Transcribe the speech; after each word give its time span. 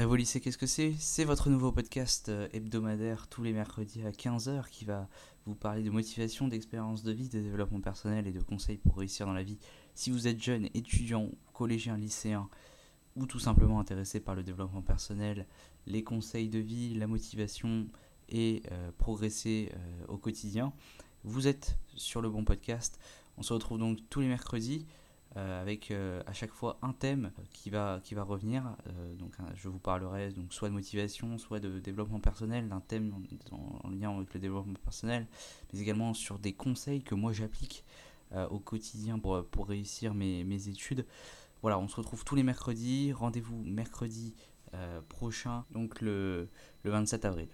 Révolissez, 0.00 0.40
qu'est-ce 0.40 0.56
que 0.56 0.64
c'est? 0.64 0.94
C'est 0.98 1.24
votre 1.26 1.50
nouveau 1.50 1.72
podcast 1.72 2.30
euh, 2.30 2.48
hebdomadaire 2.54 3.28
tous 3.28 3.42
les 3.42 3.52
mercredis 3.52 4.02
à 4.06 4.10
15h 4.12 4.70
qui 4.70 4.86
va 4.86 5.06
vous 5.44 5.54
parler 5.54 5.82
de 5.82 5.90
motivation, 5.90 6.48
d'expérience 6.48 7.02
de 7.02 7.12
vie, 7.12 7.28
de 7.28 7.38
développement 7.38 7.82
personnel 7.82 8.26
et 8.26 8.32
de 8.32 8.40
conseils 8.40 8.78
pour 8.78 8.96
réussir 8.96 9.26
dans 9.26 9.34
la 9.34 9.42
vie. 9.42 9.58
Si 9.94 10.10
vous 10.10 10.26
êtes 10.26 10.42
jeune, 10.42 10.70
étudiant, 10.72 11.28
collégien, 11.52 11.98
lycéen 11.98 12.48
ou 13.14 13.26
tout 13.26 13.38
simplement 13.38 13.78
intéressé 13.78 14.20
par 14.20 14.34
le 14.34 14.42
développement 14.42 14.80
personnel, 14.80 15.46
les 15.86 16.02
conseils 16.02 16.48
de 16.48 16.60
vie, 16.60 16.94
la 16.94 17.06
motivation 17.06 17.86
et 18.30 18.62
euh, 18.72 18.90
progresser 18.96 19.70
euh, 19.74 20.06
au 20.08 20.16
quotidien, 20.16 20.72
vous 21.24 21.46
êtes 21.46 21.76
sur 21.94 22.22
le 22.22 22.30
bon 22.30 22.42
podcast. 22.42 22.98
On 23.36 23.42
se 23.42 23.52
retrouve 23.52 23.78
donc 23.78 23.98
tous 24.08 24.20
les 24.20 24.28
mercredis. 24.28 24.86
Euh, 25.36 25.62
avec 25.62 25.92
euh, 25.92 26.20
à 26.26 26.32
chaque 26.32 26.50
fois 26.50 26.76
un 26.82 26.92
thème 26.92 27.30
qui 27.52 27.70
va, 27.70 28.00
qui 28.02 28.14
va 28.16 28.24
revenir. 28.24 28.64
Euh, 28.88 29.14
donc 29.14 29.32
je 29.54 29.68
vous 29.68 29.78
parlerai 29.78 30.32
donc 30.32 30.52
soit 30.52 30.68
de 30.68 30.74
motivation, 30.74 31.38
soit 31.38 31.60
de 31.60 31.78
développement 31.78 32.18
personnel, 32.18 32.68
d'un 32.68 32.80
thème 32.80 33.14
en, 33.52 33.90
lien 33.90 34.10
avec 34.16 34.34
le 34.34 34.40
développement 34.40 34.74
personnel, 34.82 35.28
mais 35.72 35.80
également 35.80 36.14
sur 36.14 36.40
des 36.40 36.52
conseils 36.52 37.02
que 37.02 37.14
moi 37.14 37.32
j'applique 37.32 37.84
au 38.50 38.60
quotidien 38.60 39.18
pour, 39.18 39.44
pour 39.46 39.66
réussir 39.66 40.14
mes, 40.14 40.44
mes, 40.44 40.68
études. 40.68 41.04
Voilà, 41.62 41.80
on 41.80 41.88
se 41.88 41.96
retrouve 41.96 42.24
tous 42.24 42.36
les 42.36 42.44
mercredis. 42.44 43.12
Rendez-vous 43.12 43.60
mercredi 43.64 44.36
prochain, 45.08 45.64
donc 45.72 46.00
le, 46.00 46.48
le 46.84 46.90
27 46.92 47.24
avril. 47.24 47.48